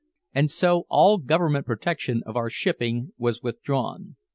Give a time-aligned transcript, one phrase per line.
[0.33, 4.15] And so all government protection of our shipping was withdrawn.